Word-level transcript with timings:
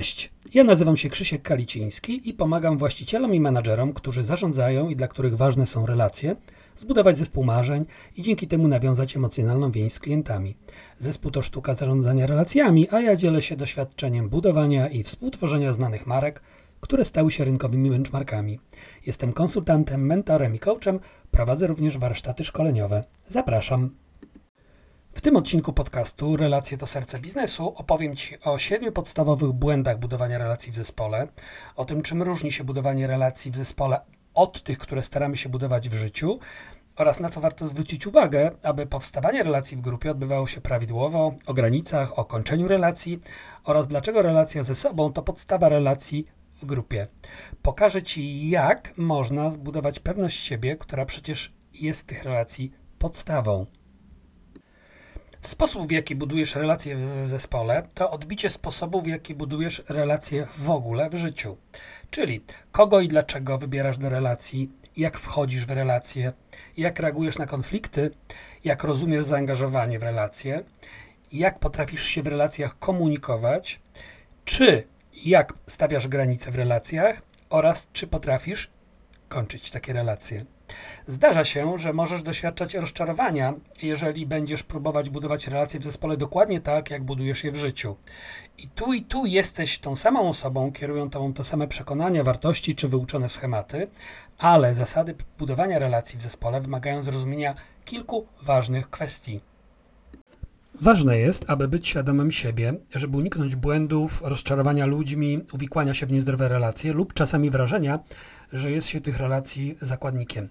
Cześć, 0.00 0.32
ja 0.54 0.64
nazywam 0.64 0.96
się 0.96 1.08
Krzysiek 1.08 1.42
Kaliciński 1.42 2.28
i 2.28 2.34
pomagam 2.34 2.78
właścicielom 2.78 3.34
i 3.34 3.40
menadżerom, 3.40 3.92
którzy 3.92 4.22
zarządzają 4.22 4.88
i 4.88 4.96
dla 4.96 5.08
których 5.08 5.36
ważne 5.36 5.66
są 5.66 5.86
relacje, 5.86 6.36
zbudować 6.76 7.18
zespół 7.18 7.44
marzeń 7.44 7.84
i 8.16 8.22
dzięki 8.22 8.48
temu 8.48 8.68
nawiązać 8.68 9.16
emocjonalną 9.16 9.70
więź 9.70 9.92
z 9.92 10.00
klientami. 10.00 10.56
Zespół 10.98 11.30
to 11.30 11.42
sztuka 11.42 11.74
zarządzania 11.74 12.26
relacjami, 12.26 12.88
a 12.90 13.00
ja 13.00 13.16
dzielę 13.16 13.42
się 13.42 13.56
doświadczeniem 13.56 14.28
budowania 14.28 14.88
i 14.88 15.02
współtworzenia 15.02 15.72
znanych 15.72 16.06
marek, 16.06 16.42
które 16.80 17.04
stały 17.04 17.30
się 17.30 17.44
rynkowymi 17.44 17.90
benchmarkami. 17.90 18.60
Jestem 19.06 19.32
konsultantem, 19.32 20.06
mentorem 20.06 20.54
i 20.54 20.58
coachem, 20.58 21.00
prowadzę 21.30 21.66
również 21.66 21.98
warsztaty 21.98 22.44
szkoleniowe. 22.44 23.04
Zapraszam. 23.28 23.90
W 25.14 25.20
tym 25.20 25.36
odcinku 25.36 25.72
podcastu 25.72 26.36
Relacje 26.36 26.78
to 26.78 26.86
serce 26.86 27.18
biznesu 27.18 27.74
opowiem 27.76 28.16
Ci 28.16 28.40
o 28.40 28.58
siedmiu 28.58 28.92
podstawowych 28.92 29.52
błędach 29.52 29.98
budowania 29.98 30.38
relacji 30.38 30.72
w 30.72 30.74
zespole, 30.74 31.28
o 31.76 31.84
tym, 31.84 32.02
czym 32.02 32.22
różni 32.22 32.52
się 32.52 32.64
budowanie 32.64 33.06
relacji 33.06 33.50
w 33.50 33.56
zespole 33.56 34.00
od 34.34 34.62
tych, 34.62 34.78
które 34.78 35.02
staramy 35.02 35.36
się 35.36 35.48
budować 35.48 35.88
w 35.88 35.94
życiu 35.94 36.38
oraz 36.96 37.20
na 37.20 37.28
co 37.28 37.40
warto 37.40 37.68
zwrócić 37.68 38.06
uwagę, 38.06 38.50
aby 38.62 38.86
powstawanie 38.86 39.42
relacji 39.42 39.76
w 39.76 39.80
grupie 39.80 40.10
odbywało 40.10 40.46
się 40.46 40.60
prawidłowo, 40.60 41.34
o 41.46 41.54
granicach, 41.54 42.18
o 42.18 42.24
kończeniu 42.24 42.68
relacji 42.68 43.20
oraz 43.64 43.86
dlaczego 43.86 44.22
relacja 44.22 44.62
ze 44.62 44.74
sobą 44.74 45.12
to 45.12 45.22
podstawa 45.22 45.68
relacji 45.68 46.26
w 46.56 46.64
grupie. 46.64 47.06
Pokażę 47.62 48.02
Ci, 48.02 48.50
jak 48.50 48.92
można 48.96 49.50
zbudować 49.50 50.00
pewność 50.00 50.44
siebie, 50.44 50.76
która 50.76 51.04
przecież 51.04 51.52
jest 51.72 52.06
tych 52.06 52.24
relacji 52.24 52.72
podstawą. 52.98 53.66
Sposób, 55.40 55.88
w 55.88 55.90
jaki 55.90 56.16
budujesz 56.16 56.54
relacje 56.54 56.96
w 56.96 57.28
zespole, 57.28 57.82
to 57.94 58.10
odbicie 58.10 58.50
sposobu, 58.50 59.02
w 59.02 59.06
jaki 59.06 59.34
budujesz 59.34 59.82
relacje 59.88 60.46
w 60.58 60.70
ogóle 60.70 61.10
w 61.10 61.14
życiu. 61.14 61.56
Czyli 62.10 62.44
kogo 62.72 63.00
i 63.00 63.08
dlaczego 63.08 63.58
wybierasz 63.58 63.98
do 63.98 64.08
relacji, 64.08 64.70
jak 64.96 65.18
wchodzisz 65.18 65.66
w 65.66 65.70
relacje, 65.70 66.32
jak 66.76 67.00
reagujesz 67.00 67.38
na 67.38 67.46
konflikty, 67.46 68.10
jak 68.64 68.84
rozumiesz 68.84 69.24
zaangażowanie 69.24 69.98
w 69.98 70.02
relacje, 70.02 70.64
jak 71.32 71.58
potrafisz 71.58 72.04
się 72.04 72.22
w 72.22 72.26
relacjach 72.26 72.78
komunikować, 72.78 73.80
czy 74.44 74.84
jak 75.24 75.52
stawiasz 75.66 76.08
granice 76.08 76.50
w 76.50 76.56
relacjach 76.56 77.22
oraz 77.50 77.88
czy 77.92 78.06
potrafisz 78.06 78.70
kończyć 79.28 79.70
takie 79.70 79.92
relacje. 79.92 80.44
Zdarza 81.06 81.44
się, 81.44 81.78
że 81.78 81.92
możesz 81.92 82.22
doświadczać 82.22 82.74
rozczarowania, 82.74 83.52
jeżeli 83.82 84.26
będziesz 84.26 84.62
próbować 84.62 85.10
budować 85.10 85.46
relacje 85.46 85.80
w 85.80 85.84
zespole 85.84 86.16
dokładnie 86.16 86.60
tak, 86.60 86.90
jak 86.90 87.04
budujesz 87.04 87.44
je 87.44 87.52
w 87.52 87.56
życiu. 87.56 87.96
I 88.58 88.68
tu 88.68 88.92
i 88.92 89.02
tu 89.02 89.26
jesteś 89.26 89.78
tą 89.78 89.96
samą 89.96 90.28
osobą, 90.28 90.72
kierują 90.72 91.10
tobą 91.10 91.32
te 91.32 91.44
same 91.44 91.68
przekonania, 91.68 92.24
wartości 92.24 92.74
czy 92.74 92.88
wyuczone 92.88 93.28
schematy, 93.28 93.88
ale 94.38 94.74
zasady 94.74 95.14
budowania 95.38 95.78
relacji 95.78 96.18
w 96.18 96.22
zespole 96.22 96.60
wymagają 96.60 97.02
zrozumienia 97.02 97.54
kilku 97.84 98.26
ważnych 98.42 98.90
kwestii. 98.90 99.49
Ważne 100.82 101.18
jest, 101.18 101.44
aby 101.46 101.68
być 101.68 101.88
świadomym 101.88 102.30
siebie, 102.30 102.74
żeby 102.94 103.16
uniknąć 103.16 103.56
błędów, 103.56 104.22
rozczarowania 104.24 104.86
ludźmi, 104.86 105.40
uwikłania 105.52 105.94
się 105.94 106.06
w 106.06 106.12
niezdrowe 106.12 106.48
relacje 106.48 106.92
lub 106.92 107.14
czasami 107.14 107.50
wrażenia, 107.50 107.98
że 108.52 108.70
jest 108.70 108.88
się 108.88 109.00
tych 109.00 109.18
relacji 109.18 109.76
zakładnikiem. 109.80 110.48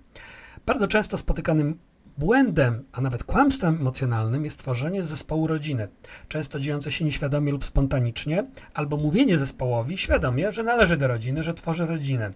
Bardzo 0.65 0.87
często 0.87 1.17
spotykanym 1.17 1.77
błędem, 2.17 2.83
a 2.91 3.01
nawet 3.01 3.23
kłamstwem 3.23 3.75
emocjonalnym 3.75 4.45
jest 4.45 4.59
tworzenie 4.59 5.03
zespołu 5.03 5.47
rodziny, 5.47 5.87
często 6.27 6.59
dziejące 6.59 6.91
się 6.91 7.05
nieświadomie 7.05 7.51
lub 7.51 7.65
spontanicznie, 7.65 8.45
albo 8.73 8.97
mówienie 8.97 9.37
zespołowi 9.37 9.97
świadomie, 9.97 10.51
że 10.51 10.63
należy 10.63 10.97
do 10.97 11.07
rodziny, 11.07 11.43
że 11.43 11.53
tworzy 11.53 11.85
rodzinę. 11.85 12.31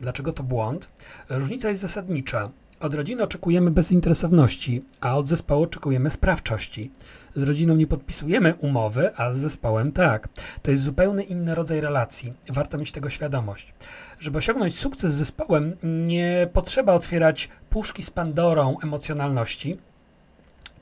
Dlaczego 0.00 0.32
to 0.32 0.42
błąd? 0.42 0.88
Różnica 1.28 1.68
jest 1.68 1.80
zasadnicza. 1.80 2.50
Od 2.80 2.94
rodziny 2.94 3.22
oczekujemy 3.22 3.70
bezinteresowności, 3.70 4.84
a 5.00 5.16
od 5.16 5.28
zespołu 5.28 5.62
oczekujemy 5.62 6.10
sprawczości. 6.10 6.90
Z 7.34 7.42
rodziną 7.42 7.76
nie 7.76 7.86
podpisujemy 7.86 8.54
umowy, 8.54 9.16
a 9.16 9.32
z 9.32 9.38
zespołem 9.38 9.92
tak. 9.92 10.28
To 10.62 10.70
jest 10.70 10.82
zupełnie 10.82 11.24
inny 11.24 11.54
rodzaj 11.54 11.80
relacji. 11.80 12.32
Warto 12.48 12.78
mieć 12.78 12.92
tego 12.92 13.10
świadomość. 13.10 13.74
Żeby 14.18 14.38
osiągnąć 14.38 14.78
sukces 14.78 15.12
z 15.12 15.16
zespołem, 15.16 15.76
nie 15.82 16.48
potrzeba 16.52 16.92
otwierać 16.92 17.48
puszki 17.70 18.02
z 18.02 18.10
Pandorą 18.10 18.76
emocjonalności, 18.82 19.78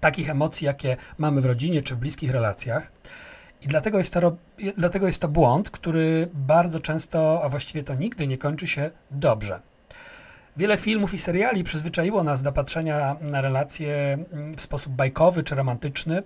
takich 0.00 0.30
emocji, 0.30 0.66
jakie 0.66 0.96
mamy 1.18 1.40
w 1.40 1.46
rodzinie 1.46 1.82
czy 1.82 1.94
w 1.94 1.98
bliskich 1.98 2.30
relacjach. 2.30 2.92
I 3.62 3.66
dlatego 3.68 3.98
jest, 3.98 4.12
to, 4.12 4.36
dlatego 4.76 5.06
jest 5.06 5.20
to 5.22 5.28
błąd, 5.28 5.70
który 5.70 6.28
bardzo 6.34 6.80
często, 6.80 7.40
a 7.44 7.48
właściwie 7.48 7.82
to 7.82 7.94
nigdy 7.94 8.26
nie 8.26 8.38
kończy 8.38 8.66
się 8.66 8.90
dobrze. 9.10 9.60
Wiele 10.56 10.76
filmów 10.76 11.14
i 11.14 11.18
seriali 11.18 11.64
przyzwyczaiło 11.64 12.22
nas 12.22 12.42
do 12.42 12.52
patrzenia 12.52 13.16
na 13.20 13.40
relacje 13.40 14.18
mm, 14.32 14.54
w 14.54 14.60
sposób 14.60 14.92
bajkowy 14.92 15.42
czy 15.42 15.54
romantyczny, 15.54 16.22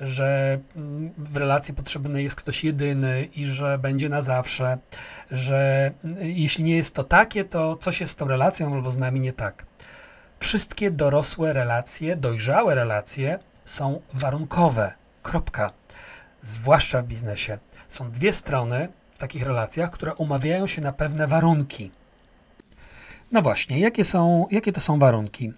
że 0.00 0.58
mm, 0.76 1.12
w 1.18 1.36
relacji 1.36 1.74
potrzebny 1.74 2.22
jest 2.22 2.36
ktoś 2.36 2.64
jedyny 2.64 3.28
i 3.36 3.46
że 3.46 3.78
będzie 3.78 4.08
na 4.08 4.22
zawsze, 4.22 4.78
że 5.30 5.90
mm, 6.04 6.16
jeśli 6.20 6.64
nie 6.64 6.76
jest 6.76 6.94
to 6.94 7.04
takie, 7.04 7.44
to 7.44 7.76
coś 7.76 8.00
jest 8.00 8.12
z 8.12 8.16
tą 8.16 8.28
relacją 8.28 8.74
albo 8.74 8.90
z 8.90 8.96
nami 8.96 9.20
nie 9.20 9.32
tak. 9.32 9.66
Wszystkie 10.38 10.90
dorosłe 10.90 11.52
relacje, 11.52 12.16
dojrzałe 12.16 12.74
relacje 12.74 13.38
są 13.64 14.00
warunkowe. 14.12 14.92
Kropka. 15.22 15.70
Zwłaszcza 16.42 17.02
w 17.02 17.06
biznesie. 17.06 17.58
Są 17.88 18.10
dwie 18.10 18.32
strony 18.32 18.88
w 19.14 19.18
takich 19.18 19.42
relacjach, 19.42 19.90
które 19.90 20.14
umawiają 20.14 20.66
się 20.66 20.82
na 20.82 20.92
pewne 20.92 21.26
warunki. 21.26 21.90
No 23.32 23.42
właśnie, 23.42 23.78
jakie, 23.78 24.04
są, 24.04 24.46
jakie 24.50 24.72
to 24.72 24.80
są 24.80 24.98
warunki? 24.98 25.52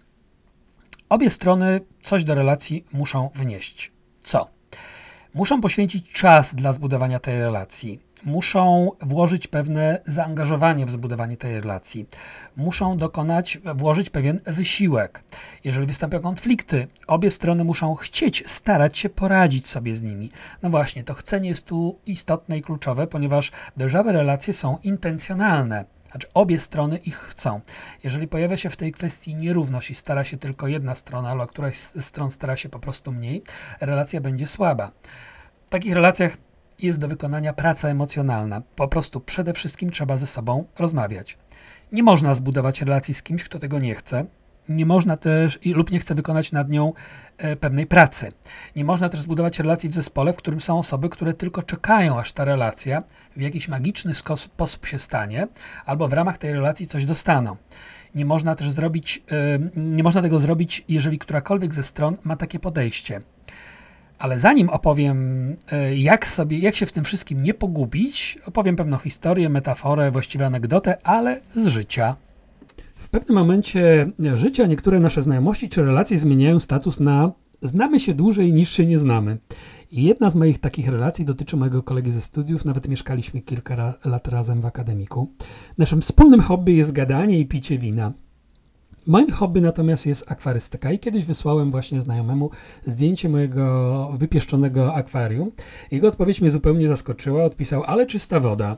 Obie 1.08 1.30
strony 1.30 1.80
coś 2.02 2.24
do 2.24 2.34
relacji 2.34 2.84
muszą 2.92 3.30
wnieść. 3.34 3.92
Co? 4.20 4.46
Muszą 5.34 5.60
poświęcić 5.60 6.12
czas 6.12 6.54
dla 6.54 6.72
zbudowania 6.72 7.18
tej 7.18 7.38
relacji. 7.38 8.00
Muszą 8.24 8.90
włożyć 9.00 9.46
pewne 9.46 10.00
zaangażowanie 10.06 10.86
w 10.86 10.90
zbudowanie 10.90 11.36
tej 11.36 11.60
relacji. 11.60 12.06
Muszą 12.56 12.96
dokonać, 12.96 13.58
włożyć 13.74 14.10
pewien 14.10 14.40
wysiłek. 14.46 15.22
Jeżeli 15.64 15.86
wystąpią 15.86 16.20
konflikty, 16.20 16.88
obie 17.06 17.30
strony 17.30 17.64
muszą 17.64 17.94
chcieć, 17.94 18.44
starać 18.46 18.98
się 18.98 19.08
poradzić 19.08 19.66
sobie 19.66 19.96
z 19.96 20.02
nimi. 20.02 20.30
No 20.62 20.70
właśnie, 20.70 21.04
to 21.04 21.14
chcenie 21.14 21.48
jest 21.48 21.66
tu 21.66 21.98
istotne 22.06 22.58
i 22.58 22.62
kluczowe, 22.62 23.06
ponieważ 23.06 23.52
dojrzałe 23.76 24.12
relacje 24.12 24.52
są 24.52 24.78
intencjonalne. 24.82 25.97
Znaczy 26.10 26.26
obie 26.34 26.60
strony 26.60 26.98
ich 26.98 27.16
chcą. 27.16 27.60
Jeżeli 28.04 28.28
pojawia 28.28 28.56
się 28.56 28.70
w 28.70 28.76
tej 28.76 28.92
kwestii 28.92 29.34
nierówność 29.34 29.90
i 29.90 29.94
stara 29.94 30.24
się 30.24 30.36
tylko 30.36 30.68
jedna 30.68 30.94
strona, 30.94 31.30
albo 31.30 31.46
któraś 31.46 31.76
z 31.76 32.04
stron 32.04 32.30
stara 32.30 32.56
się 32.56 32.68
po 32.68 32.78
prostu 32.78 33.12
mniej, 33.12 33.42
relacja 33.80 34.20
będzie 34.20 34.46
słaba. 34.46 34.90
W 35.66 35.70
takich 35.70 35.92
relacjach 35.92 36.36
jest 36.82 36.98
do 36.98 37.08
wykonania 37.08 37.52
praca 37.52 37.88
emocjonalna. 37.88 38.62
Po 38.76 38.88
prostu 38.88 39.20
przede 39.20 39.52
wszystkim 39.52 39.90
trzeba 39.90 40.16
ze 40.16 40.26
sobą 40.26 40.64
rozmawiać. 40.78 41.38
Nie 41.92 42.02
można 42.02 42.34
zbudować 42.34 42.80
relacji 42.80 43.14
z 43.14 43.22
kimś, 43.22 43.44
kto 43.44 43.58
tego 43.58 43.78
nie 43.78 43.94
chce, 43.94 44.24
nie 44.68 44.86
można 44.86 45.16
też 45.16 45.58
lub 45.64 45.90
nie 45.90 45.98
chce 45.98 46.14
wykonać 46.14 46.52
nad 46.52 46.70
nią 46.70 46.92
e, 47.38 47.56
pewnej 47.56 47.86
pracy. 47.86 48.32
Nie 48.76 48.84
można 48.84 49.08
też 49.08 49.20
zbudować 49.20 49.58
relacji 49.58 49.88
w 49.88 49.94
zespole, 49.94 50.32
w 50.32 50.36
którym 50.36 50.60
są 50.60 50.78
osoby, 50.78 51.08
które 51.08 51.34
tylko 51.34 51.62
czekają, 51.62 52.18
aż 52.18 52.32
ta 52.32 52.44
relacja 52.44 53.02
w 53.36 53.40
jakiś 53.40 53.68
magiczny 53.68 54.14
sposób 54.14 54.86
się 54.86 54.98
stanie, 54.98 55.48
albo 55.86 56.08
w 56.08 56.12
ramach 56.12 56.38
tej 56.38 56.52
relacji 56.52 56.86
coś 56.86 57.04
dostaną. 57.04 57.56
Nie 58.14 58.24
można 58.24 58.54
też 58.54 58.70
zrobić, 58.70 59.22
e, 59.30 59.58
nie 59.76 60.02
można 60.02 60.22
tego 60.22 60.40
zrobić, 60.40 60.84
jeżeli 60.88 61.18
którakolwiek 61.18 61.74
ze 61.74 61.82
stron 61.82 62.16
ma 62.24 62.36
takie 62.36 62.58
podejście. 62.58 63.20
Ale 64.18 64.38
zanim 64.38 64.68
opowiem, 64.68 65.56
e, 65.72 65.96
jak, 65.96 66.28
sobie, 66.28 66.58
jak 66.58 66.76
się 66.76 66.86
w 66.86 66.92
tym 66.92 67.04
wszystkim 67.04 67.42
nie 67.42 67.54
pogubić, 67.54 68.38
opowiem 68.46 68.76
pewną 68.76 68.98
historię, 68.98 69.48
metaforę, 69.48 70.10
właściwie 70.10 70.46
anegdotę, 70.46 71.06
ale 71.06 71.40
z 71.54 71.66
życia. 71.66 72.16
W 72.98 73.08
pewnym 73.08 73.38
momencie 73.38 74.12
życia 74.34 74.66
niektóre 74.66 75.00
nasze 75.00 75.22
znajomości 75.22 75.68
czy 75.68 75.82
relacje 75.82 76.18
zmieniają 76.18 76.60
status 76.60 77.00
na 77.00 77.32
znamy 77.62 78.00
się 78.00 78.14
dłużej 78.14 78.52
niż 78.52 78.70
się 78.70 78.86
nie 78.86 78.98
znamy. 78.98 79.38
Jedna 79.92 80.30
z 80.30 80.34
moich 80.34 80.58
takich 80.58 80.88
relacji 80.88 81.24
dotyczy 81.24 81.56
mojego 81.56 81.82
kolegi 81.82 82.12
ze 82.12 82.20
studiów, 82.20 82.64
nawet 82.64 82.88
mieszkaliśmy 82.88 83.40
kilka 83.40 83.94
lat 84.04 84.28
razem 84.28 84.60
w 84.60 84.66
akademiku. 84.66 85.32
Naszym 85.78 86.00
wspólnym 86.00 86.40
hobby 86.40 86.72
jest 86.72 86.92
gadanie 86.92 87.38
i 87.38 87.46
picie 87.46 87.78
wina. 87.78 88.12
Moim 89.06 89.30
hobby 89.30 89.60
natomiast 89.60 90.06
jest 90.06 90.32
akwarystyka 90.32 90.92
i 90.92 90.98
kiedyś 90.98 91.24
wysłałem 91.24 91.70
właśnie 91.70 92.00
znajomemu 92.00 92.50
zdjęcie 92.86 93.28
mojego 93.28 94.12
wypieszczonego 94.18 94.94
akwarium. 94.94 95.50
Jego 95.90 96.08
odpowiedź 96.08 96.40
mnie 96.40 96.50
zupełnie 96.50 96.88
zaskoczyła. 96.88 97.44
Odpisał, 97.44 97.82
ale 97.84 98.06
czysta 98.06 98.40
woda. 98.40 98.76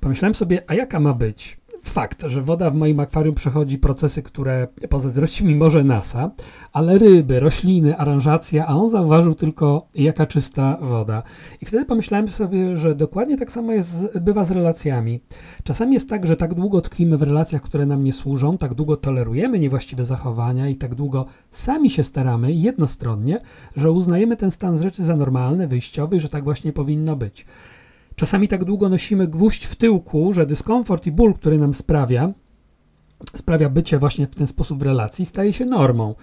Pomyślałem 0.00 0.34
sobie, 0.34 0.62
a 0.66 0.74
jaka 0.74 1.00
ma 1.00 1.14
być? 1.14 1.59
Fakt, 1.82 2.22
że 2.26 2.42
woda 2.42 2.70
w 2.70 2.74
moim 2.74 3.00
akwarium 3.00 3.34
przechodzi 3.34 3.78
procesy, 3.78 4.22
które 4.22 4.68
pozazdrości 4.88 5.44
mi 5.44 5.54
może 5.54 5.84
NASA, 5.84 6.30
ale 6.72 6.98
ryby, 6.98 7.40
rośliny, 7.40 7.96
aranżacja, 7.96 8.66
a 8.66 8.74
on 8.74 8.88
zauważył 8.88 9.34
tylko 9.34 9.88
jaka 9.94 10.26
czysta 10.26 10.78
woda. 10.80 11.22
I 11.60 11.66
wtedy 11.66 11.84
pomyślałem 11.84 12.28
sobie, 12.28 12.76
że 12.76 12.94
dokładnie 12.94 13.36
tak 13.36 13.52
samo 13.52 13.72
jest, 13.72 14.18
bywa 14.18 14.44
z 14.44 14.50
relacjami. 14.50 15.20
Czasami 15.64 15.94
jest 15.94 16.08
tak, 16.08 16.26
że 16.26 16.36
tak 16.36 16.54
długo 16.54 16.80
tkwimy 16.80 17.18
w 17.18 17.22
relacjach, 17.22 17.62
które 17.62 17.86
nam 17.86 18.04
nie 18.04 18.12
służą, 18.12 18.56
tak 18.56 18.74
długo 18.74 18.96
tolerujemy 18.96 19.58
niewłaściwe 19.58 20.04
zachowania 20.04 20.68
i 20.68 20.76
tak 20.76 20.94
długo 20.94 21.26
sami 21.50 21.90
się 21.90 22.04
staramy 22.04 22.52
jednostronnie, 22.52 23.40
że 23.76 23.92
uznajemy 23.92 24.36
ten 24.36 24.50
stan 24.50 24.78
rzeczy 24.78 25.04
za 25.04 25.16
normalny, 25.16 25.68
wyjściowy, 25.68 26.20
że 26.20 26.28
tak 26.28 26.44
właśnie 26.44 26.72
powinno 26.72 27.16
być. 27.16 27.46
Czasami 28.20 28.48
tak 28.48 28.64
długo 28.64 28.88
nosimy 28.88 29.28
gwóźdź 29.28 29.66
w 29.66 29.74
tyłku, 29.74 30.32
że 30.32 30.46
dyskomfort 30.46 31.06
i 31.06 31.12
ból, 31.12 31.34
który 31.34 31.58
nam 31.58 31.74
sprawia, 31.74 32.32
sprawia 33.34 33.68
bycie 33.68 33.98
właśnie 33.98 34.26
w 34.26 34.34
ten 34.34 34.46
sposób 34.46 34.78
w 34.78 34.82
relacji, 34.82 35.26
staje 35.26 35.52
się 35.52 35.66
normą, 35.66 36.14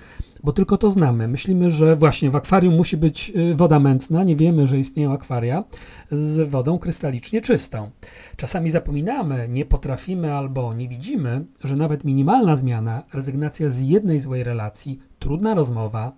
bo 0.44 0.52
tylko 0.52 0.78
to 0.78 0.92
znamy. 0.92 1.28
Myślimy, 1.28 1.70
że 1.70 1.96
właśnie 1.96 2.32
w 2.32 2.36
akwarium 2.36 2.76
musi 2.76 2.98
być 2.98 3.32
y, 3.36 3.56
woda 3.56 3.80
mętna, 3.80 4.24
nie 4.24 4.36
wiemy, 4.36 4.68
że 4.68 4.80
istnieją 4.80 5.14
akwaria 5.14 5.64
z 6.12 6.50
wodą 6.50 6.80
krystalicznie 6.80 7.42
czystą. 7.42 7.90
Czasami 8.36 8.70
zapominamy, 8.70 9.48
nie 9.50 9.66
potrafimy 9.66 10.34
albo 10.34 10.74
nie 10.74 10.88
widzimy, 10.88 11.46
że 11.64 11.76
nawet 11.76 12.04
minimalna 12.04 12.56
zmiana, 12.56 13.04
rezygnacja 13.14 13.70
z 13.70 13.82
jednej 13.82 14.20
złej 14.20 14.44
relacji, 14.44 15.00
trudna 15.20 15.54
rozmowa, 15.54 16.12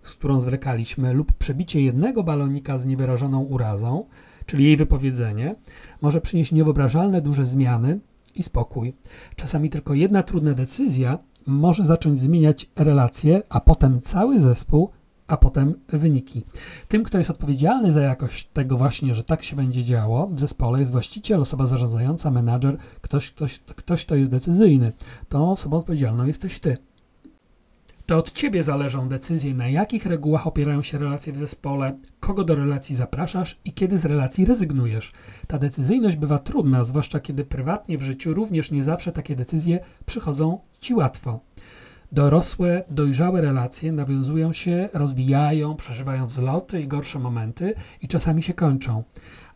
z 0.00 0.14
którą 0.14 0.40
zwlekaliśmy, 0.40 1.12
lub 1.12 1.32
przebicie 1.32 1.80
jednego 1.80 2.22
balonika 2.22 2.78
z 2.78 2.86
niewyrażoną 2.86 3.40
urazą, 3.40 4.04
czyli 4.46 4.64
jej 4.64 4.76
wypowiedzenie, 4.76 5.54
może 6.02 6.20
przynieść 6.20 6.52
niewyobrażalne 6.52 7.20
duże 7.20 7.46
zmiany 7.46 8.00
i 8.34 8.42
spokój. 8.42 8.94
Czasami 9.36 9.70
tylko 9.70 9.94
jedna 9.94 10.22
trudna 10.22 10.54
decyzja 10.54 11.18
może 11.46 11.84
zacząć 11.84 12.18
zmieniać 12.18 12.70
relacje, 12.76 13.42
a 13.48 13.60
potem 13.60 14.00
cały 14.00 14.40
zespół, 14.40 14.90
a 15.26 15.36
potem 15.36 15.74
wyniki. 15.88 16.44
Tym, 16.88 17.02
kto 17.02 17.18
jest 17.18 17.30
odpowiedzialny 17.30 17.92
za 17.92 18.00
jakość 18.00 18.48
tego 18.52 18.76
właśnie, 18.76 19.14
że 19.14 19.24
tak 19.24 19.42
się 19.42 19.56
będzie 19.56 19.84
działo 19.84 20.26
w 20.26 20.40
zespole, 20.40 20.78
jest 20.78 20.92
właściciel, 20.92 21.40
osoba 21.40 21.66
zarządzająca, 21.66 22.30
menadżer, 22.30 22.76
ktoś, 23.00 23.30
ktoś, 23.30 23.58
ktoś, 23.58 24.04
kto 24.04 24.14
jest 24.14 24.30
decyzyjny. 24.30 24.92
To 25.28 25.50
osobą 25.50 25.76
odpowiedzialną 25.76 26.26
jesteś 26.26 26.58
ty. 26.58 26.76
To 28.06 28.16
od 28.16 28.32
Ciebie 28.32 28.62
zależą 28.62 29.08
decyzje, 29.08 29.54
na 29.54 29.68
jakich 29.68 30.06
regułach 30.06 30.46
opierają 30.46 30.82
się 30.82 30.98
relacje 30.98 31.32
w 31.32 31.36
zespole, 31.36 31.98
kogo 32.20 32.44
do 32.44 32.54
relacji 32.54 32.96
zapraszasz 32.96 33.58
i 33.64 33.72
kiedy 33.72 33.98
z 33.98 34.04
relacji 34.04 34.44
rezygnujesz. 34.44 35.12
Ta 35.46 35.58
decyzyjność 35.58 36.16
bywa 36.16 36.38
trudna, 36.38 36.84
zwłaszcza 36.84 37.20
kiedy 37.20 37.44
prywatnie 37.44 37.98
w 37.98 38.02
życiu 38.02 38.34
również 38.34 38.70
nie 38.70 38.82
zawsze 38.82 39.12
takie 39.12 39.36
decyzje 39.36 39.80
przychodzą 40.06 40.58
Ci 40.80 40.94
łatwo. 40.94 41.40
Dorosłe, 42.12 42.84
dojrzałe 42.88 43.40
relacje 43.40 43.92
nawiązują 43.92 44.52
się, 44.52 44.88
rozwijają, 44.94 45.76
przeżywają 45.76 46.26
wzloty 46.26 46.80
i 46.80 46.88
gorsze 46.88 47.18
momenty 47.18 47.74
i 48.02 48.08
czasami 48.08 48.42
się 48.42 48.54
kończą. 48.54 49.02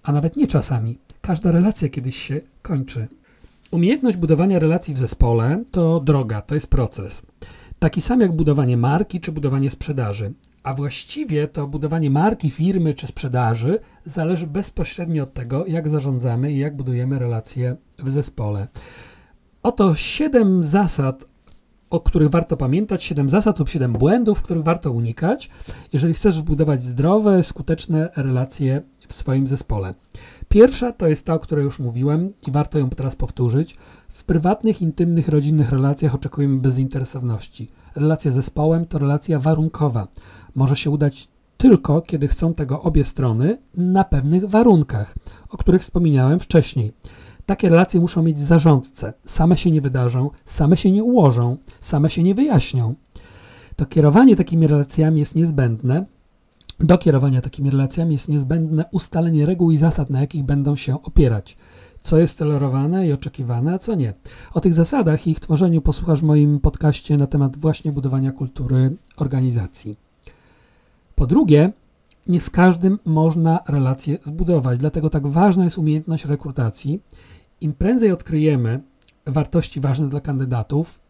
A 0.03 0.12
nawet 0.12 0.37
nie 0.37 0.47
czasami. 0.47 0.99
Każda 1.21 1.53
relacja 1.53 1.89
kiedyś 1.89 2.17
się 2.17 2.41
kończy. 2.62 3.09
Umiejętność 3.71 4.17
budowania 4.17 4.59
relacji 4.59 4.94
w 4.94 4.99
zespole 4.99 5.65
to 5.71 6.01
droga, 6.01 6.43
to 6.43 6.55
jest 6.55 6.67
proces. 6.67 7.23
Taki 7.79 8.01
sam 8.01 8.21
jak 8.21 8.37
budowanie 8.37 8.77
marki 8.77 9.21
czy 9.21 9.33
budowanie 9.33 9.71
sprzedaży. 9.71 10.33
A 10.63 10.75
właściwie 10.75 11.49
to 11.49 11.67
budowanie 11.67 12.11
marki, 12.11 12.51
firmy 12.51 12.95
czy 12.95 13.07
sprzedaży 13.07 13.79
zależy 14.05 14.47
bezpośrednio 14.47 15.23
od 15.23 15.35
tego, 15.35 15.67
jak 15.67 15.89
zarządzamy 15.89 16.53
i 16.53 16.59
jak 16.59 16.77
budujemy 16.77 17.19
relacje 17.19 17.77
w 17.99 18.11
zespole. 18.11 18.69
Oto 19.63 19.95
siedem 19.95 20.65
zasad, 20.65 21.25
o 21.91 22.01
których 22.01 22.31
warto 22.31 22.57
pamiętać, 22.57 23.05
siedem 23.05 23.29
zasad 23.29 23.59
lub 23.59 23.69
siedem 23.69 23.93
błędów, 23.93 24.43
których 24.43 24.65
warto 24.65 24.93
unikać, 24.93 25.51
jeżeli 25.93 26.15
chcesz 26.15 26.35
zbudować 26.35 26.83
zdrowe, 26.83 27.43
skuteczne 27.43 28.11
relacje 28.17 28.83
w 29.09 29.15
swoim 29.15 29.47
zespole. 29.47 29.95
Pierwsza 30.49 30.93
to 30.93 31.06
jest 31.06 31.25
ta, 31.25 31.35
o 31.35 31.39
której 31.39 31.65
już 31.65 31.79
mówiłem 31.79 32.33
i 32.47 32.50
warto 32.50 32.79
ją 32.79 32.91
teraz 32.91 33.17
powtórzyć. 33.17 33.77
W 34.09 34.25
prywatnych, 34.25 34.83
intymnych, 34.83 35.29
rodzinnych 35.29 35.71
relacjach 35.71 36.15
oczekujemy 36.15 36.61
bezinteresowności. 36.61 37.69
Relacja 37.97 38.31
z 38.31 38.35
zespołem 38.35 38.85
to 38.85 38.99
relacja 38.99 39.39
warunkowa. 39.39 40.09
Może 40.55 40.77
się 40.77 40.91
udać 40.91 41.29
tylko, 41.56 42.00
kiedy 42.03 42.29
chcą 42.29 42.55
tego 42.55 42.83
obie 42.83 43.05
strony 43.05 43.59
na 43.75 44.05
pewnych 44.05 44.45
warunkach, 44.45 45.15
o 45.50 45.56
których 45.56 45.83
wspomniałem 45.83 46.41
wcześniej. 46.41 46.93
Takie 47.47 47.69
relacje 47.69 48.01
muszą 48.01 48.23
mieć 48.23 48.41
zarządcę. 48.41 49.12
Same 49.25 49.56
się 49.56 49.71
nie 49.71 49.81
wydarzą, 49.81 50.31
same 50.47 50.77
się 50.77 50.91
nie 50.91 51.05
ułożą, 51.05 51.56
same 51.81 52.11
się 52.11 52.23
nie 52.23 52.35
wyjaśnią. 52.35 52.94
To 53.77 53.87
kierowanie 53.87 54.37
takimi 54.37 54.67
relacjami 54.67 55.21
jest 55.21 55.35
niezbędne, 55.35 56.06
do 56.81 56.99
kierowania 56.99 57.41
takimi 57.41 57.71
relacjami 57.71 58.13
jest 58.13 58.29
niezbędne 58.29 58.85
ustalenie 58.93 59.47
reguł 59.47 59.71
i 59.71 59.77
zasad, 59.77 60.11
na 60.11 60.21
jakich 60.21 60.45
będą 60.45 60.77
się 60.77 61.03
opierać. 61.03 61.57
Co 62.03 62.19
jest 62.19 62.39
tolerowane 62.39 63.09
i 63.09 63.13
oczekiwane, 63.13 63.75
a 63.75 63.79
co 63.79 63.95
nie. 63.95 64.15
O 64.55 64.61
tych 64.61 64.75
zasadach 64.75 65.27
i 65.27 65.31
ich 65.31 65.41
tworzeniu 65.41 65.81
posłuchasz 65.81 66.21
w 66.21 66.25
moim 66.25 66.61
podcaście 66.61 67.17
na 67.17 67.27
temat 67.27 67.57
właśnie 67.57 67.93
budowania 67.93 68.33
kultury 68.33 68.97
organizacji. 69.17 69.97
Po 71.15 71.27
drugie, 71.27 71.73
nie 72.27 72.41
z 72.41 72.51
każdym 72.51 72.99
można 73.05 73.61
relacje 73.69 74.19
zbudować, 74.25 74.79
dlatego 74.79 75.11
tak 75.11 75.27
ważna 75.27 75.65
jest 75.65 75.79
umiejętność 75.79 76.25
rekrutacji. 76.25 77.03
Im 77.61 77.73
prędzej 77.73 78.13
odkryjemy 78.13 78.81
wartości 79.27 79.81
ważne 79.81 80.09
dla 80.09 80.21
kandydatów 80.21 81.01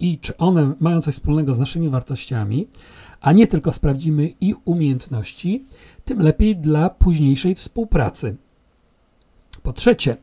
i 0.00 0.18
czy 0.18 0.36
one 0.36 0.74
mają 0.80 1.00
coś 1.00 1.14
wspólnego 1.14 1.54
z 1.54 1.58
naszymi 1.58 1.88
wartościami, 1.88 2.68
a 3.20 3.32
nie 3.32 3.46
tylko 3.46 3.72
sprawdzimy 3.72 4.26
ich 4.26 4.68
umiejętności, 4.68 5.64
tym 6.04 6.20
lepiej 6.20 6.56
dla 6.56 6.90
późniejszej 6.90 7.54
współpracy. 7.54 8.36
Po 9.62 9.72
trzecie, 9.72 10.16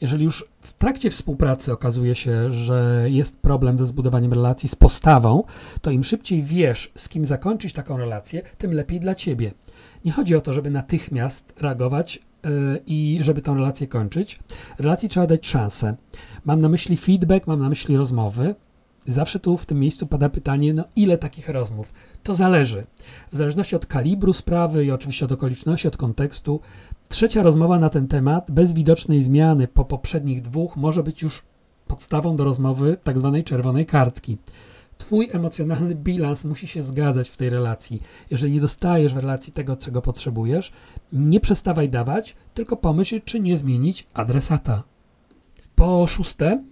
jeżeli 0.00 0.24
już 0.24 0.44
w 0.60 0.72
trakcie 0.72 1.10
współpracy 1.10 1.72
okazuje 1.72 2.14
się, 2.14 2.52
że 2.52 3.06
jest 3.10 3.38
problem 3.38 3.78
ze 3.78 3.86
zbudowaniem 3.86 4.32
relacji 4.32 4.68
z 4.68 4.74
postawą, 4.74 5.44
to 5.82 5.90
im 5.90 6.04
szybciej 6.04 6.42
wiesz, 6.42 6.92
z 6.94 7.08
kim 7.08 7.26
zakończyć 7.26 7.72
taką 7.72 7.96
relację, 7.96 8.42
tym 8.58 8.72
lepiej 8.72 9.00
dla 9.00 9.14
ciebie. 9.14 9.52
Nie 10.04 10.12
chodzi 10.12 10.36
o 10.36 10.40
to, 10.40 10.52
żeby 10.52 10.70
natychmiast 10.70 11.54
reagować 11.60 12.20
yy, 12.44 12.50
i 12.86 13.18
żeby 13.20 13.42
tę 13.42 13.54
relację 13.54 13.86
kończyć. 13.86 14.38
Relacji 14.78 15.08
trzeba 15.08 15.26
dać 15.26 15.46
szansę. 15.46 15.96
Mam 16.44 16.60
na 16.60 16.68
myśli 16.68 16.96
feedback, 16.96 17.46
mam 17.46 17.60
na 17.60 17.68
myśli 17.68 17.96
rozmowy, 17.96 18.54
Zawsze 19.06 19.40
tu 19.40 19.56
w 19.56 19.66
tym 19.66 19.80
miejscu 19.80 20.06
pada 20.06 20.28
pytanie, 20.28 20.74
no 20.74 20.84
ile 20.96 21.18
takich 21.18 21.48
rozmów? 21.48 21.92
To 22.22 22.34
zależy. 22.34 22.86
W 23.32 23.36
zależności 23.36 23.76
od 23.76 23.86
kalibru 23.86 24.32
sprawy 24.32 24.84
i 24.84 24.90
oczywiście 24.90 25.24
od 25.24 25.32
okoliczności, 25.32 25.88
od 25.88 25.96
kontekstu. 25.96 26.60
Trzecia 27.08 27.42
rozmowa 27.42 27.78
na 27.78 27.88
ten 27.88 28.08
temat, 28.08 28.50
bez 28.50 28.72
widocznej 28.72 29.22
zmiany 29.22 29.68
po 29.68 29.84
poprzednich 29.84 30.42
dwóch, 30.42 30.76
może 30.76 31.02
być 31.02 31.22
już 31.22 31.42
podstawą 31.86 32.36
do 32.36 32.44
rozmowy 32.44 32.96
tak 33.04 33.18
zwanej 33.18 33.44
czerwonej 33.44 33.86
kartki. 33.86 34.38
Twój 34.98 35.28
emocjonalny 35.32 35.94
bilans 35.94 36.44
musi 36.44 36.66
się 36.66 36.82
zgadzać 36.82 37.28
w 37.28 37.36
tej 37.36 37.50
relacji. 37.50 38.02
Jeżeli 38.30 38.52
nie 38.52 38.60
dostajesz 38.60 39.14
w 39.14 39.18
relacji 39.18 39.52
tego, 39.52 39.76
czego 39.76 40.02
potrzebujesz, 40.02 40.72
nie 41.12 41.40
przestawaj 41.40 41.88
dawać, 41.88 42.36
tylko 42.54 42.76
pomyśl, 42.76 43.20
czy 43.24 43.40
nie 43.40 43.56
zmienić 43.56 44.06
adresata. 44.14 44.82
Po 45.74 46.06
szóste, 46.06 46.64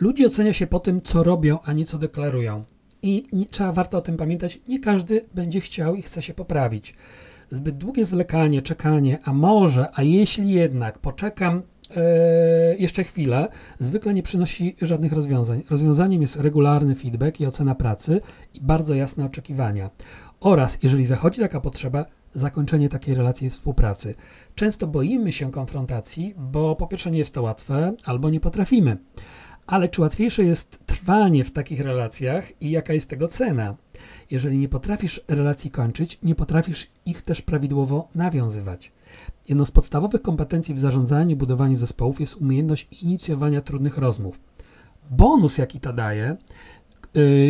Ludzi 0.00 0.26
ocenia 0.26 0.52
się 0.52 0.66
po 0.66 0.80
tym, 0.80 1.00
co 1.00 1.22
robią, 1.22 1.58
a 1.64 1.72
nie 1.72 1.84
co 1.84 1.98
deklarują. 1.98 2.64
I 3.02 3.26
nie, 3.32 3.46
trzeba 3.46 3.72
warto 3.72 3.98
o 3.98 4.00
tym 4.00 4.16
pamiętać, 4.16 4.60
nie 4.68 4.80
każdy 4.80 5.24
będzie 5.34 5.60
chciał 5.60 5.94
i 5.94 6.02
chce 6.02 6.22
się 6.22 6.34
poprawić. 6.34 6.94
Zbyt 7.50 7.76
długie 7.76 8.04
zwlekanie, 8.04 8.62
czekanie, 8.62 9.18
a 9.24 9.32
może, 9.32 9.86
a 9.94 10.02
jeśli 10.02 10.50
jednak 10.50 10.98
poczekam 10.98 11.62
e, 11.96 12.02
jeszcze 12.78 13.04
chwilę, 13.04 13.48
zwykle 13.78 14.14
nie 14.14 14.22
przynosi 14.22 14.76
żadnych 14.82 15.12
rozwiązań. 15.12 15.62
Rozwiązaniem 15.70 16.22
jest 16.22 16.36
regularny 16.36 16.94
feedback 16.94 17.40
i 17.40 17.46
ocena 17.46 17.74
pracy 17.74 18.20
i 18.54 18.60
bardzo 18.60 18.94
jasne 18.94 19.24
oczekiwania. 19.24 19.90
Oraz, 20.40 20.78
jeżeli 20.82 21.06
zachodzi 21.06 21.40
taka 21.40 21.60
potrzeba, 21.60 22.04
zakończenie 22.34 22.88
takiej 22.88 23.14
relacji 23.14 23.50
współpracy. 23.50 24.14
Często 24.54 24.86
boimy 24.86 25.32
się 25.32 25.50
konfrontacji, 25.50 26.34
bo 26.36 26.76
po 26.76 26.86
pierwsze 26.86 27.10
nie 27.10 27.18
jest 27.18 27.34
to 27.34 27.42
łatwe, 27.42 27.92
albo 28.04 28.30
nie 28.30 28.40
potrafimy. 28.40 28.96
Ale 29.66 29.88
czy 29.88 30.00
łatwiejsze 30.00 30.44
jest 30.44 30.78
trwanie 30.86 31.44
w 31.44 31.50
takich 31.50 31.80
relacjach 31.80 32.62
i 32.62 32.70
jaka 32.70 32.92
jest 32.92 33.08
tego 33.08 33.28
cena? 33.28 33.76
Jeżeli 34.30 34.58
nie 34.58 34.68
potrafisz 34.68 35.20
relacji 35.28 35.70
kończyć, 35.70 36.18
nie 36.22 36.34
potrafisz 36.34 36.86
ich 37.06 37.22
też 37.22 37.42
prawidłowo 37.42 38.08
nawiązywać. 38.14 38.92
Jedną 39.48 39.64
z 39.64 39.70
podstawowych 39.70 40.22
kompetencji 40.22 40.74
w 40.74 40.78
zarządzaniu 40.78 41.30
i 41.30 41.36
budowaniu 41.36 41.76
zespołów 41.76 42.20
jest 42.20 42.36
umiejętność 42.36 42.88
inicjowania 43.02 43.60
trudnych 43.60 43.98
rozmów. 43.98 44.40
Bonus, 45.10 45.58
jaki 45.58 45.80
to 45.80 45.92
daje, 45.92 46.36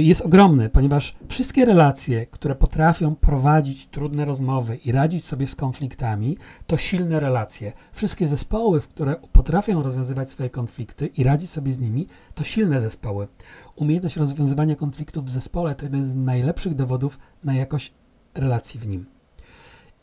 jest 0.00 0.20
ogromny, 0.20 0.68
ponieważ 0.68 1.14
wszystkie 1.28 1.64
relacje, 1.64 2.26
które 2.26 2.54
potrafią 2.54 3.16
prowadzić 3.16 3.86
trudne 3.86 4.24
rozmowy 4.24 4.76
i 4.76 4.92
radzić 4.92 5.24
sobie 5.24 5.46
z 5.46 5.54
konfliktami, 5.54 6.38
to 6.66 6.76
silne 6.76 7.20
relacje. 7.20 7.72
Wszystkie 7.92 8.28
zespoły, 8.28 8.80
które 8.80 9.16
potrafią 9.32 9.82
rozwiązywać 9.82 10.30
swoje 10.30 10.50
konflikty 10.50 11.06
i 11.06 11.24
radzić 11.24 11.50
sobie 11.50 11.72
z 11.72 11.80
nimi, 11.80 12.06
to 12.34 12.44
silne 12.44 12.80
zespoły. 12.80 13.28
Umiejętność 13.76 14.16
rozwiązywania 14.16 14.76
konfliktów 14.76 15.24
w 15.24 15.30
zespole 15.30 15.74
to 15.74 15.84
jeden 15.84 16.06
z 16.06 16.14
najlepszych 16.14 16.74
dowodów 16.74 17.18
na 17.44 17.54
jakość 17.54 17.92
relacji 18.34 18.80
w 18.80 18.88
nim. 18.88 19.06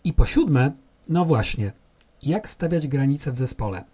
I 0.04 0.14
po 0.14 0.26
siódme, 0.26 0.72
no 1.10 1.26
właśnie, 1.26 1.72
jak 2.24 2.50
stawiać 2.50 2.88
granice 2.88 3.32
w 3.32 3.38
zespole. 3.38 3.93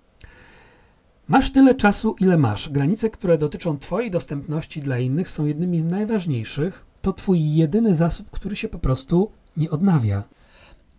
Masz 1.30 1.52
tyle 1.52 1.76
czasu, 1.76 2.16
ile 2.20 2.38
masz. 2.38 2.70
Granice, 2.70 3.10
które 3.10 3.38
dotyczą 3.38 3.80
Twojej 3.80 4.12
dostępności 4.12 4.80
dla 4.80 5.00
innych, 5.00 5.30
są 5.30 5.46
jednymi 5.46 5.80
z 5.80 5.86
najważniejszych. 5.86 6.86
To 7.02 7.14
Twój 7.14 7.56
jedyny 7.56 7.96
zasób, 7.96 8.30
który 8.32 8.56
się 8.56 8.68
po 8.68 8.80
prostu 8.80 9.32
nie 9.58 9.70
odnawia. 9.70 10.24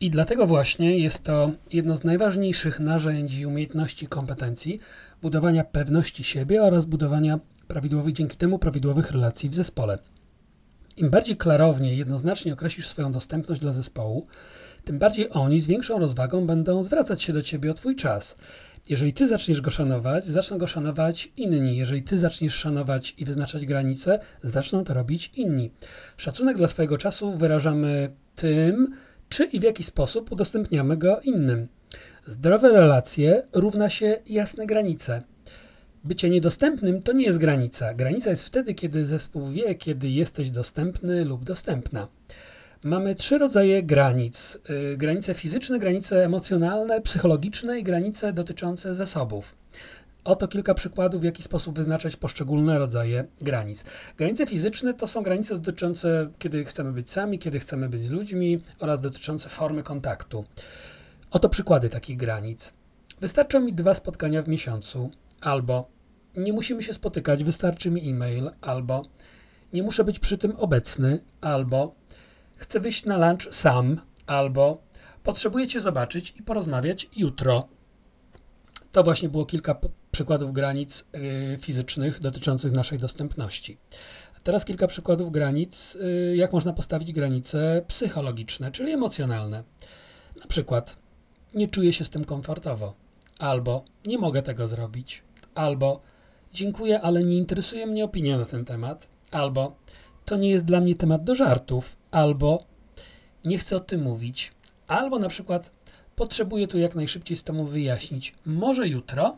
I 0.00 0.10
dlatego 0.10 0.46
właśnie 0.46 0.98
jest 0.98 1.22
to 1.22 1.50
jedno 1.72 1.96
z 1.96 2.04
najważniejszych 2.04 2.80
narzędzi, 2.80 3.46
umiejętności, 3.46 4.06
kompetencji 4.06 4.80
budowania 5.22 5.64
pewności 5.64 6.24
siebie 6.24 6.62
oraz 6.62 6.84
budowania 6.84 7.38
prawidłowych, 7.68 8.12
dzięki 8.12 8.36
temu 8.36 8.58
prawidłowych 8.58 9.10
relacji 9.10 9.48
w 9.48 9.54
zespole. 9.54 9.98
Im 10.96 11.10
bardziej 11.10 11.36
klarownie 11.36 11.94
i 11.94 11.98
jednoznacznie 11.98 12.52
określisz 12.52 12.88
swoją 12.88 13.12
dostępność 13.12 13.60
dla 13.60 13.72
zespołu, 13.72 14.26
tym 14.84 14.98
bardziej 14.98 15.30
oni 15.30 15.60
z 15.60 15.66
większą 15.66 15.98
rozwagą 15.98 16.46
będą 16.46 16.82
zwracać 16.82 17.22
się 17.22 17.32
do 17.32 17.42
ciebie 17.42 17.70
o 17.70 17.74
twój 17.74 17.96
czas. 17.96 18.36
Jeżeli 18.88 19.12
ty 19.12 19.28
zaczniesz 19.28 19.60
go 19.60 19.70
szanować, 19.70 20.26
zaczną 20.26 20.58
go 20.58 20.66
szanować 20.66 21.32
inni. 21.36 21.76
Jeżeli 21.76 22.02
ty 22.02 22.18
zaczniesz 22.18 22.54
szanować 22.54 23.14
i 23.18 23.24
wyznaczać 23.24 23.66
granice, 23.66 24.18
zaczną 24.42 24.84
to 24.84 24.94
robić 24.94 25.32
inni. 25.36 25.70
Szacunek 26.16 26.56
dla 26.56 26.68
swojego 26.68 26.98
czasu 26.98 27.36
wyrażamy 27.36 28.10
tym, 28.34 28.94
czy 29.28 29.44
i 29.44 29.60
w 29.60 29.62
jaki 29.62 29.82
sposób 29.82 30.32
udostępniamy 30.32 30.96
go 30.96 31.20
innym. 31.20 31.68
Zdrowe 32.26 32.72
relacje 32.72 33.42
równa 33.52 33.90
się 33.90 34.16
jasne 34.26 34.66
granice. 34.66 35.22
Bycie 36.04 36.30
niedostępnym 36.30 37.02
to 37.02 37.12
nie 37.12 37.24
jest 37.24 37.38
granica. 37.38 37.94
Granica 37.94 38.30
jest 38.30 38.46
wtedy, 38.46 38.74
kiedy 38.74 39.06
zespół 39.06 39.46
wie, 39.46 39.74
kiedy 39.74 40.08
jesteś 40.08 40.50
dostępny 40.50 41.24
lub 41.24 41.44
dostępna. 41.44 42.08
Mamy 42.84 43.14
trzy 43.14 43.38
rodzaje 43.38 43.82
granic: 43.82 44.58
yy, 44.68 44.96
granice 44.96 45.34
fizyczne, 45.34 45.78
granice 45.78 46.24
emocjonalne, 46.24 47.00
psychologiczne 47.00 47.78
i 47.78 47.82
granice 47.82 48.32
dotyczące 48.32 48.94
zasobów. 48.94 49.54
Oto 50.24 50.48
kilka 50.48 50.74
przykładów, 50.74 51.20
w 51.20 51.24
jaki 51.24 51.42
sposób 51.42 51.76
wyznaczać 51.76 52.16
poszczególne 52.16 52.78
rodzaje 52.78 53.24
granic. 53.40 53.84
Granice 54.16 54.46
fizyczne 54.46 54.94
to 54.94 55.06
są 55.06 55.22
granice 55.22 55.58
dotyczące, 55.58 56.30
kiedy 56.38 56.64
chcemy 56.64 56.92
być 56.92 57.10
sami, 57.10 57.38
kiedy 57.38 57.60
chcemy 57.60 57.88
być 57.88 58.02
z 58.02 58.10
ludźmi 58.10 58.60
oraz 58.78 59.00
dotyczące 59.00 59.48
formy 59.48 59.82
kontaktu. 59.82 60.44
Oto 61.30 61.48
przykłady 61.48 61.88
takich 61.88 62.16
granic. 62.16 62.72
Wystarczą 63.20 63.60
mi 63.60 63.72
dwa 63.72 63.94
spotkania 63.94 64.42
w 64.42 64.48
miesiącu, 64.48 65.10
albo 65.40 65.88
nie 66.36 66.52
musimy 66.52 66.82
się 66.82 66.94
spotykać, 66.94 67.44
wystarczy 67.44 67.90
mi 67.90 68.10
e-mail, 68.10 68.50
albo 68.60 69.06
nie 69.72 69.82
muszę 69.82 70.04
być 70.04 70.18
przy 70.18 70.38
tym 70.38 70.52
obecny, 70.56 71.20
albo 71.40 71.99
chcę 72.60 72.80
wyjść 72.80 73.04
na 73.04 73.28
lunch 73.28 73.54
sam, 73.54 74.00
albo 74.26 74.82
potrzebuję 75.22 75.66
Cię 75.66 75.80
zobaczyć 75.80 76.34
i 76.36 76.42
porozmawiać 76.42 77.08
jutro. 77.16 77.68
To 78.92 79.02
właśnie 79.02 79.28
było 79.28 79.46
kilka 79.46 79.80
przykładów 80.10 80.52
granic 80.52 81.04
y, 81.54 81.58
fizycznych 81.60 82.20
dotyczących 82.20 82.72
naszej 82.72 82.98
dostępności. 82.98 83.78
Teraz 84.42 84.64
kilka 84.64 84.86
przykładów 84.86 85.32
granic, 85.32 85.94
y, 85.94 86.36
jak 86.36 86.52
można 86.52 86.72
postawić 86.72 87.12
granice 87.12 87.84
psychologiczne, 87.88 88.72
czyli 88.72 88.92
emocjonalne. 88.92 89.64
Na 90.40 90.46
przykład, 90.46 90.96
nie 91.54 91.68
czuję 91.68 91.92
się 91.92 92.04
z 92.04 92.10
tym 92.10 92.24
komfortowo, 92.24 92.94
albo 93.38 93.84
nie 94.06 94.18
mogę 94.18 94.42
tego 94.42 94.68
zrobić, 94.68 95.22
albo 95.54 96.00
dziękuję, 96.52 97.00
ale 97.00 97.24
nie 97.24 97.36
interesuje 97.36 97.86
mnie 97.86 98.04
opinia 98.04 98.38
na 98.38 98.44
ten 98.44 98.64
temat, 98.64 99.08
albo 99.30 99.76
to 100.24 100.36
nie 100.36 100.50
jest 100.50 100.64
dla 100.64 100.80
mnie 100.80 100.94
temat 100.94 101.24
do 101.24 101.34
żartów, 101.34 101.99
albo 102.10 102.64
nie 103.44 103.58
chcę 103.58 103.76
o 103.76 103.80
tym 103.80 104.02
mówić, 104.02 104.52
albo 104.86 105.18
na 105.18 105.28
przykład 105.28 105.70
potrzebuję 106.16 106.66
tu 106.66 106.78
jak 106.78 106.94
najszybciej 106.94 107.36
z 107.36 107.44
tobą 107.44 107.66
wyjaśnić. 107.66 108.34
Może 108.46 108.88
jutro? 108.88 109.36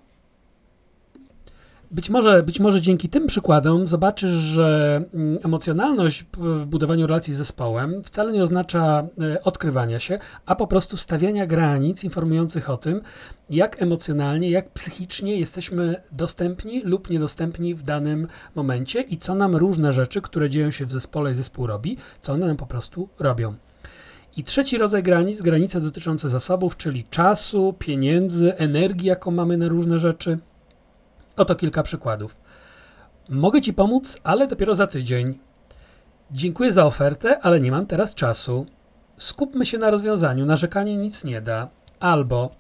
Być 1.92 2.10
może, 2.10 2.42
być 2.42 2.60
może 2.60 2.80
dzięki 2.80 3.08
tym 3.08 3.26
przykładom 3.26 3.86
zobaczysz, 3.86 4.30
że 4.30 5.02
mm, 5.14 5.38
emocjonalność 5.44 6.24
w 6.36 6.64
budowaniu 6.66 7.06
relacji 7.06 7.34
z 7.34 7.36
zespołem 7.36 8.04
wcale 8.04 8.32
nie 8.32 8.42
oznacza 8.42 9.06
e, 9.20 9.42
odkrywania 9.42 10.00
się, 10.00 10.18
a 10.46 10.54
po 10.54 10.66
prostu 10.66 10.96
stawiania 10.96 11.46
granic 11.46 12.04
informujących 12.04 12.70
o 12.70 12.76
tym, 12.76 13.00
jak 13.50 13.82
emocjonalnie, 13.82 14.50
jak 14.50 14.70
psychicznie 14.70 15.36
jesteśmy 15.36 16.02
dostępni 16.12 16.82
lub 16.84 17.10
niedostępni 17.10 17.74
w 17.74 17.82
danym 17.82 18.28
momencie 18.54 19.00
i 19.00 19.16
co 19.16 19.34
nam 19.34 19.56
różne 19.56 19.92
rzeczy, 19.92 20.20
które 20.20 20.50
dzieją 20.50 20.70
się 20.70 20.86
w 20.86 20.92
zespole 20.92 21.32
i 21.32 21.34
zespół 21.34 21.66
robi, 21.66 21.96
co 22.20 22.32
one 22.32 22.46
nam 22.46 22.56
po 22.56 22.66
prostu 22.66 23.08
robią. 23.18 23.54
I 24.36 24.44
trzeci 24.44 24.78
rodzaj 24.78 25.02
granic, 25.02 25.42
granice 25.42 25.80
dotyczące 25.80 26.28
zasobów, 26.28 26.76
czyli 26.76 27.04
czasu, 27.10 27.74
pieniędzy, 27.78 28.56
energii, 28.56 29.08
jaką 29.08 29.30
mamy 29.30 29.56
na 29.56 29.68
różne 29.68 29.98
rzeczy– 29.98 30.38
Oto 31.36 31.54
kilka 31.54 31.82
przykładów. 31.82 32.36
Mogę 33.28 33.60
Ci 33.60 33.72
pomóc, 33.72 34.16
ale 34.24 34.46
dopiero 34.46 34.74
za 34.74 34.86
tydzień. 34.86 35.38
Dziękuję 36.30 36.72
za 36.72 36.86
ofertę, 36.86 37.38
ale 37.38 37.60
nie 37.60 37.70
mam 37.70 37.86
teraz 37.86 38.14
czasu. 38.14 38.66
Skupmy 39.16 39.66
się 39.66 39.78
na 39.78 39.90
rozwiązaniu, 39.90 40.46
narzekanie 40.46 40.96
nic 40.96 41.24
nie 41.24 41.40
da. 41.40 41.68
Albo 42.00 42.54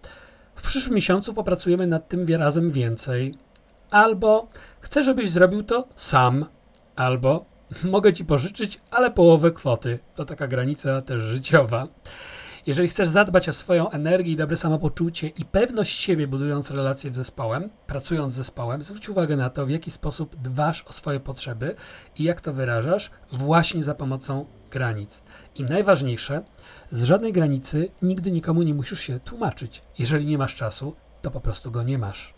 w 0.54 0.62
przyszłym 0.62 0.94
miesiącu 0.94 1.34
popracujemy 1.34 1.86
nad 1.86 2.08
tym 2.08 2.26
razem 2.28 2.70
więcej. 2.70 3.34
Albo 3.90 4.48
chcę, 4.80 5.02
żebyś 5.02 5.30
zrobił 5.30 5.62
to 5.62 5.88
sam. 5.96 6.46
Albo 6.96 7.44
mogę 7.84 8.12
Ci 8.12 8.24
pożyczyć, 8.24 8.80
ale 8.90 9.10
połowę 9.10 9.50
kwoty. 9.50 9.98
To 10.14 10.24
taka 10.24 10.46
granica 10.46 11.00
też 11.00 11.22
życiowa. 11.22 11.86
Jeżeli 12.66 12.88
chcesz 12.88 13.08
zadbać 13.08 13.48
o 13.48 13.52
swoją 13.52 13.90
energię 13.90 14.32
i 14.32 14.36
dobre 14.36 14.56
samopoczucie 14.56 15.28
i 15.28 15.44
pewność 15.44 16.00
siebie, 16.00 16.26
budując 16.28 16.70
relacje 16.70 17.10
w 17.10 17.16
zespołem, 17.16 17.70
pracując 17.86 18.32
z 18.32 18.36
zespołem, 18.36 18.82
zwróć 18.82 19.08
uwagę 19.08 19.36
na 19.36 19.50
to, 19.50 19.66
w 19.66 19.70
jaki 19.70 19.90
sposób 19.90 20.36
dbasz 20.36 20.82
o 20.82 20.92
swoje 20.92 21.20
potrzeby 21.20 21.74
i 22.18 22.24
jak 22.24 22.40
to 22.40 22.52
wyrażasz 22.52 23.10
właśnie 23.32 23.82
za 23.82 23.94
pomocą 23.94 24.46
granic. 24.70 25.22
I 25.54 25.64
najważniejsze, 25.64 26.42
z 26.90 27.04
żadnej 27.04 27.32
granicy 27.32 27.90
nigdy 28.02 28.30
nikomu 28.30 28.62
nie 28.62 28.74
musisz 28.74 29.00
się 29.00 29.20
tłumaczyć. 29.20 29.82
Jeżeli 29.98 30.26
nie 30.26 30.38
masz 30.38 30.54
czasu, 30.54 30.94
to 31.22 31.30
po 31.30 31.40
prostu 31.40 31.70
go 31.70 31.82
nie 31.82 31.98
masz. 31.98 32.34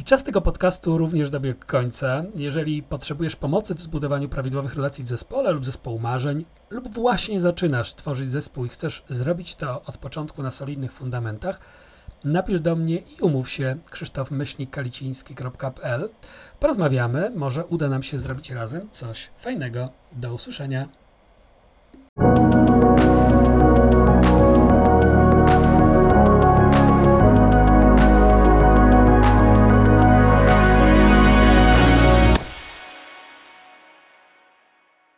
I 0.00 0.04
czas 0.04 0.24
tego 0.24 0.40
podcastu 0.40 0.98
również 0.98 1.30
dobiegł 1.30 1.66
końca. 1.66 2.24
Jeżeli 2.34 2.82
potrzebujesz 2.82 3.36
pomocy 3.36 3.74
w 3.74 3.80
zbudowaniu 3.80 4.28
prawidłowych 4.28 4.74
relacji 4.74 5.04
w 5.04 5.08
zespole 5.08 5.52
lub 5.52 5.64
zespołu 5.64 5.98
marzeń, 5.98 6.44
lub 6.70 6.94
właśnie 6.94 7.40
zaczynasz 7.40 7.94
tworzyć 7.94 8.32
zespół 8.32 8.64
i 8.64 8.68
chcesz 8.68 9.04
zrobić 9.08 9.54
to 9.54 9.82
od 9.82 9.98
początku 9.98 10.42
na 10.42 10.50
solidnych 10.50 10.92
fundamentach, 10.92 11.60
napisz 12.24 12.60
do 12.60 12.76
mnie 12.76 12.96
i 12.96 13.16
umów 13.20 13.50
się 13.50 13.76
krzysztofmyślnikkaliciński.pl 13.90 16.10
Porozmawiamy, 16.60 17.32
może 17.36 17.64
uda 17.64 17.88
nam 17.88 18.02
się 18.02 18.18
zrobić 18.18 18.50
razem 18.50 18.90
coś 18.90 19.30
fajnego. 19.36 19.88
Do 20.12 20.34
usłyszenia. 20.34 20.99